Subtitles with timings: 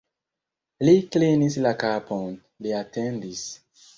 [0.87, 2.33] Li klinis la kapon,
[2.67, 3.45] li atendis.